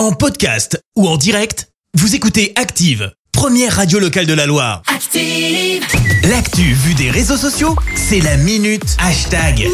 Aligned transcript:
En 0.00 0.12
podcast 0.12 0.82
ou 0.96 1.06
en 1.06 1.18
direct, 1.18 1.68
vous 1.92 2.14
écoutez 2.14 2.54
Active, 2.56 3.12
première 3.32 3.76
radio 3.76 3.98
locale 3.98 4.24
de 4.24 4.32
la 4.32 4.46
Loire. 4.46 4.80
Active. 4.86 5.84
L'actu 6.26 6.72
vue 6.72 6.94
des 6.94 7.10
réseaux 7.10 7.36
sociaux, 7.36 7.76
c'est 7.96 8.20
la 8.20 8.38
minute 8.38 8.96
hashtag. 8.98 9.68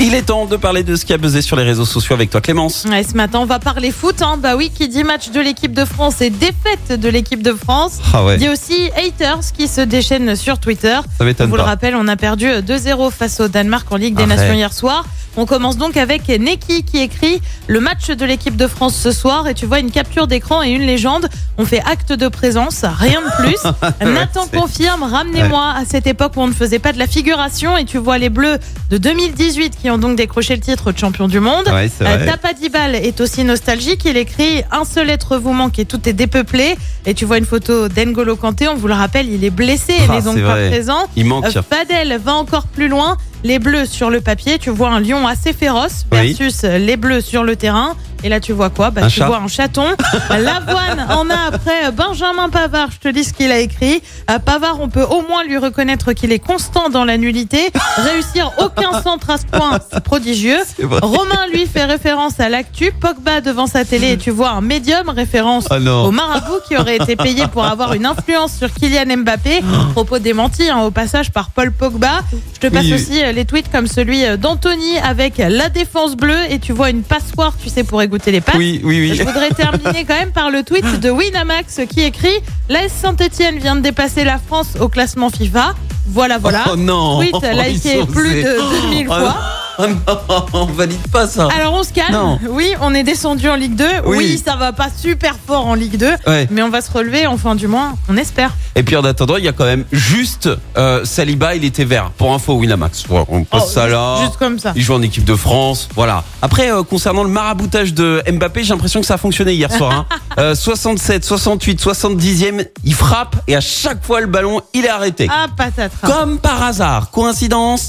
Il 0.00 0.14
est 0.14 0.22
temps 0.22 0.46
de 0.46 0.54
parler 0.54 0.84
de 0.84 0.94
ce 0.94 1.04
qui 1.04 1.12
a 1.12 1.18
buzzé 1.18 1.42
sur 1.42 1.56
les 1.56 1.64
réseaux 1.64 1.84
sociaux 1.84 2.14
avec 2.14 2.30
toi 2.30 2.40
Clémence. 2.40 2.86
Ouais, 2.88 3.02
ce 3.02 3.14
matin, 3.16 3.40
on 3.40 3.44
va 3.44 3.58
parler 3.58 3.90
foot. 3.90 4.22
Hein. 4.22 4.36
Bah 4.40 4.54
oui, 4.54 4.70
qui 4.72 4.86
dit 4.86 5.02
match 5.02 5.30
de 5.30 5.40
l'équipe 5.40 5.72
de 5.72 5.84
France 5.84 6.20
et 6.20 6.30
défaite 6.30 7.00
de 7.00 7.08
l'équipe 7.08 7.42
de 7.42 7.52
France. 7.52 7.98
Ah 8.14 8.24
ouais, 8.24 8.36
Dit 8.36 8.48
aussi 8.48 8.88
haters 8.96 9.40
qui 9.52 9.66
se 9.66 9.80
déchaînent 9.80 10.36
sur 10.36 10.60
Twitter. 10.60 10.96
ça 11.18 11.24
m'étonne 11.24 11.48
On 11.48 11.50
vous 11.50 11.56
le 11.56 11.62
rappelle, 11.62 11.96
on 11.96 12.06
a 12.06 12.14
perdu 12.14 12.46
2-0 12.46 13.10
face 13.10 13.40
au 13.40 13.48
Danemark 13.48 13.90
en 13.90 13.96
Ligue 13.96 14.14
des 14.14 14.22
Arrête. 14.22 14.38
Nations 14.38 14.54
hier 14.54 14.72
soir. 14.72 15.06
On 15.36 15.46
commence 15.46 15.76
donc 15.76 15.96
avec 15.96 16.28
Neki 16.28 16.82
qui 16.84 16.98
écrit 16.98 17.40
le 17.66 17.80
match 17.80 18.08
de 18.08 18.24
l'équipe 18.24 18.56
de 18.56 18.66
France 18.66 18.94
ce 18.96 19.12
soir 19.12 19.46
et 19.48 19.54
tu 19.54 19.66
vois 19.66 19.78
une 19.80 19.90
capture 19.90 20.26
d'écran 20.26 20.62
et 20.62 20.70
une 20.70 20.82
légende. 20.86 21.28
On 21.58 21.64
fait 21.64 21.80
acte 21.80 22.12
de 22.12 22.28
présence, 22.28 22.84
rien 22.84 23.20
de 23.20 23.42
plus. 23.42 23.62
Nathan 24.14 24.46
confirme, 24.46 25.02
ramenez-moi 25.02 25.74
à 25.76 25.84
cette 25.84 26.06
époque 26.06 26.32
où 26.36 26.40
on 26.40 26.46
ne 26.46 26.52
faisait 26.52 26.78
pas 26.78 26.92
de 26.92 26.98
la 26.98 27.06
figuration 27.06 27.76
et 27.76 27.84
tu 27.84 27.98
vois 27.98 28.18
les 28.18 28.28
Bleus 28.30 28.58
de 28.90 28.98
2018 28.98 29.74
qui 29.80 29.90
ont 29.90 29.98
donc 29.98 30.16
décroché 30.16 30.54
le 30.54 30.60
titre 30.60 30.92
de 30.92 30.98
champion 30.98 31.28
du 31.28 31.40
monde. 31.40 31.66
Ouais, 31.68 31.90
Euh. 32.00 32.26
Tapadibal 32.26 32.94
est 32.94 33.20
aussi 33.20 33.44
nostalgique. 33.44 34.02
Il 34.04 34.16
écrit 34.16 34.62
un 34.72 34.84
seul 34.84 35.10
être 35.10 35.36
vous 35.38 35.52
manque 35.52 35.78
et 35.78 35.84
tout 35.84 36.00
est 36.08 36.12
dépeuplé. 36.12 36.76
Et 37.04 37.14
tu 37.14 37.24
vois 37.24 37.38
une 37.38 37.44
photo 37.46 37.88
d'Engolo 37.88 38.36
Kanté. 38.36 38.68
On 38.68 38.74
vous 38.74 38.88
le 38.88 38.94
rappelle, 38.94 39.28
il 39.28 39.44
est 39.44 39.50
blessé. 39.50 39.94
Il 39.98 40.06
Ah, 40.10 40.14
n'est 40.16 40.22
donc 40.22 40.36
c'est 40.36 40.42
pas 40.42 40.68
présent. 40.68 41.06
Il 41.16 41.26
manque. 41.26 41.44
Euh, 41.46 41.62
Fadel 41.68 42.18
va 42.24 42.34
encore 42.34 42.66
plus 42.66 42.88
loin. 42.88 43.16
Les 43.46 43.60
bleus 43.60 43.86
sur 43.86 44.10
le 44.10 44.20
papier, 44.20 44.58
tu 44.58 44.70
vois 44.70 44.88
un 44.88 44.98
lion 44.98 45.24
assez 45.24 45.52
féroce 45.52 46.04
Oui. 46.10 46.32
versus 46.34 46.64
les 46.64 46.96
bleus 46.96 47.20
sur 47.20 47.44
le 47.44 47.54
terrain. 47.54 47.94
Et 48.26 48.28
là, 48.28 48.40
tu 48.40 48.52
vois 48.52 48.70
quoi 48.70 48.90
bah, 48.90 49.02
Un 49.04 49.06
Tu 49.06 49.20
chat. 49.20 49.26
vois 49.28 49.38
un 49.38 49.46
chaton. 49.46 49.86
Lavoine 50.30 51.06
en 51.10 51.30
a 51.30 51.46
après 51.46 51.92
Benjamin 51.92 52.48
Pavard. 52.48 52.88
Je 52.90 52.98
te 52.98 53.06
lis 53.06 53.22
ce 53.22 53.32
qu'il 53.32 53.52
a 53.52 53.60
écrit. 53.60 54.02
Euh, 54.28 54.40
Pavard, 54.40 54.80
on 54.80 54.88
peut 54.88 55.04
au 55.04 55.22
moins 55.22 55.44
lui 55.44 55.58
reconnaître 55.58 56.12
qu'il 56.12 56.32
est 56.32 56.40
constant 56.40 56.88
dans 56.88 57.04
la 57.04 57.18
nullité. 57.18 57.70
Réussir 57.98 58.50
aucun 58.58 59.00
centre 59.04 59.30
à 59.30 59.36
ce 59.36 59.46
point, 59.46 59.78
c'est 59.92 60.02
prodigieux. 60.02 60.58
Vrai. 60.80 60.98
Romain, 61.02 61.46
lui, 61.52 61.66
fait 61.66 61.84
référence 61.84 62.40
à 62.40 62.48
l'actu. 62.48 62.90
Pogba 62.90 63.40
devant 63.40 63.68
sa 63.68 63.84
télé 63.84 64.10
et 64.14 64.16
tu 64.16 64.32
vois 64.32 64.50
un 64.50 64.60
médium, 64.60 65.08
référence 65.08 65.66
Ah 65.70 65.78
non. 65.78 66.06
au 66.06 66.10
marabout 66.10 66.58
qui 66.66 66.76
aurait 66.76 66.96
été 66.96 67.14
payé 67.14 67.46
pour 67.46 67.64
avoir 67.64 67.92
une 67.92 68.06
influence 68.06 68.56
sur 68.56 68.74
Kylian 68.74 69.18
Mbappé. 69.18 69.62
Propos 69.92 70.18
démentis 70.18 70.68
hein, 70.68 70.80
au 70.82 70.90
passage 70.90 71.30
par 71.30 71.50
Paul 71.50 71.70
Pogba. 71.70 72.22
Je 72.54 72.58
te 72.58 72.74
passe 72.74 72.86
oui. 72.86 72.94
aussi 72.94 73.22
euh, 73.22 73.30
les 73.30 73.44
tweets 73.44 73.70
comme 73.70 73.86
celui 73.86 74.24
euh, 74.24 74.36
d'Anthony 74.36 74.98
avec 74.98 75.38
la 75.38 75.68
défense 75.68 76.16
bleue 76.16 76.50
et 76.50 76.58
tu 76.58 76.72
vois 76.72 76.90
une 76.90 77.02
passoire, 77.04 77.52
tu 77.62 77.68
sais, 77.68 77.84
pour 77.84 78.02
égoutter 78.02 78.15
les 78.26 78.40
passes. 78.40 78.56
Oui, 78.56 78.80
oui, 78.84 79.12
Je 79.14 79.22
oui. 79.22 79.26
voudrais 79.26 79.50
terminer 79.50 80.04
quand 80.04 80.18
même 80.18 80.32
par 80.32 80.50
le 80.50 80.62
tweet 80.62 81.00
de 81.00 81.10
Winamax 81.10 81.80
qui 81.88 82.02
écrit 82.02 82.38
L'AS 82.68 82.88
Saint-Etienne 82.92 83.58
vient 83.58 83.76
de 83.76 83.80
dépasser 83.80 84.24
la 84.24 84.38
France 84.38 84.68
au 84.80 84.88
classement 84.88 85.30
FIFA. 85.30 85.74
Voilà, 86.08 86.38
voilà. 86.38 86.64
Oh 86.72 86.76
non. 86.76 87.18
Tweet 87.18 87.34
Ils 87.42 87.72
liké 87.72 88.04
plus 88.06 88.42
de 88.42 88.48
osés. 88.58 88.80
2000 88.82 89.06
Oh 89.08 89.12
fois. 89.12 89.18
non. 89.20 89.34
Non, 90.06 90.20
on 90.52 90.64
valide 90.66 91.06
pas 91.12 91.26
ça. 91.26 91.48
Alors 91.56 91.74
on 91.74 91.82
se 91.82 91.92
calme. 91.92 92.12
Non. 92.12 92.38
Oui, 92.50 92.74
on 92.80 92.94
est 92.94 93.02
descendu 93.02 93.48
en 93.48 93.56
Ligue 93.56 93.74
2. 93.76 93.84
Oui. 94.06 94.16
Oui. 94.18 94.42
ça 94.44 94.56
va 94.56 94.72
pas 94.72 94.88
super 94.96 95.36
fort 95.46 95.66
en 95.66 95.74
Ligue 95.74 95.96
2. 95.96 96.06
Ouais. 96.26 96.48
Mais 96.50 96.62
on 96.62 96.70
va 96.70 96.80
se 96.80 96.90
relever, 96.90 97.26
enfin 97.26 97.54
du 97.54 97.66
moins, 97.68 97.94
on 98.08 98.16
espère. 98.16 98.54
Et 98.74 98.82
puis 98.82 98.96
en 98.96 99.04
attendant, 99.04 99.36
il 99.36 99.44
y 99.44 99.48
a 99.48 99.52
quand 99.52 99.64
même 99.64 99.84
juste 99.92 100.48
euh, 100.76 101.04
Saliba, 101.04 101.54
il 101.54 101.64
était 101.64 101.84
vert. 101.84 102.10
Pour 102.16 102.32
info, 102.32 102.54
Winamax. 102.54 103.04
On 103.10 103.44
passe 103.44 103.64
Oh, 103.66 103.70
ça 103.70 103.86
là. 103.88 104.18
Juste 104.22 104.36
comme 104.38 104.58
ça. 104.58 104.72
Il 104.76 104.82
joue 104.82 104.94
en 104.94 105.02
équipe 105.02 105.24
de 105.24 105.34
France, 105.34 105.88
voilà. 105.94 106.24
Après, 106.42 106.70
euh, 106.70 106.82
concernant 106.82 107.22
le 107.22 107.30
maraboutage 107.30 107.94
de 107.94 108.22
Mbappé, 108.30 108.64
j'ai 108.64 108.72
l'impression 108.72 109.00
que 109.00 109.06
ça 109.06 109.14
a 109.14 109.18
fonctionné 109.18 109.52
hier 109.54 109.72
soir. 109.72 109.92
Hein. 109.92 110.06
Euh, 110.38 110.54
67, 110.54 111.24
68, 111.24 111.80
70e, 111.82 112.66
il 112.84 112.92
frappe 112.94 113.36
et 113.48 113.56
à 113.56 113.62
chaque 113.62 114.04
fois 114.04 114.20
le 114.20 114.26
ballon, 114.26 114.60
il 114.74 114.84
est 114.84 114.90
arrêté. 114.90 115.28
Ah, 115.32 115.46
patatras. 115.56 116.06
Comme 116.06 116.38
par 116.38 116.62
hasard. 116.62 117.10
Coïncidence 117.10 117.88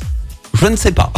Je 0.62 0.68
ne 0.68 0.76
sais 0.76 0.92
pas. 0.92 1.12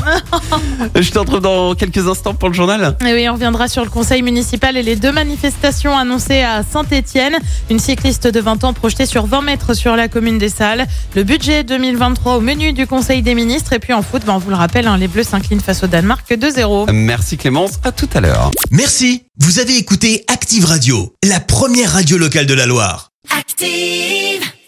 Je 0.95 1.11
te 1.11 1.19
retrouve 1.19 1.39
dans 1.39 1.75
quelques 1.75 2.07
instants 2.07 2.33
pour 2.33 2.49
le 2.49 2.55
journal. 2.55 2.97
Et 3.05 3.13
oui, 3.13 3.29
on 3.29 3.33
reviendra 3.33 3.67
sur 3.67 3.83
le 3.83 3.89
conseil 3.89 4.21
municipal 4.21 4.75
et 4.75 4.83
les 4.83 4.95
deux 4.95 5.11
manifestations 5.11 5.97
annoncées 5.97 6.41
à 6.41 6.63
Saint-Étienne. 6.63 7.37
Une 7.69 7.79
cycliste 7.79 8.27
de 8.27 8.39
20 8.39 8.63
ans 8.63 8.73
projetée 8.73 9.05
sur 9.05 9.25
20 9.25 9.41
mètres 9.41 9.73
sur 9.73 9.95
la 9.95 10.07
commune 10.07 10.37
des 10.37 10.49
Salles. 10.49 10.87
Le 11.15 11.23
budget 11.23 11.63
2023 11.63 12.35
au 12.35 12.41
menu 12.41 12.73
du 12.73 12.87
conseil 12.87 13.21
des 13.21 13.35
ministres. 13.35 13.73
Et 13.73 13.79
puis 13.79 13.93
en 13.93 14.01
foot, 14.01 14.23
ben, 14.25 14.33
on 14.33 14.39
vous 14.39 14.49
le 14.49 14.55
rappelle, 14.55 14.87
hein, 14.87 14.97
les 14.97 15.07
Bleus 15.07 15.23
s'inclinent 15.23 15.61
face 15.61 15.83
au 15.83 15.87
Danemark 15.87 16.29
2-0. 16.29 16.91
Merci 16.91 17.37
Clémence, 17.37 17.79
à 17.83 17.91
tout 17.91 18.09
à 18.13 18.19
l'heure. 18.21 18.51
Merci, 18.71 19.23
vous 19.39 19.59
avez 19.59 19.77
écouté 19.77 20.25
Active 20.27 20.65
Radio, 20.65 21.13
la 21.23 21.39
première 21.39 21.93
radio 21.93 22.17
locale 22.17 22.45
de 22.45 22.53
la 22.53 22.65
Loire. 22.65 23.11
Active. 23.37 24.48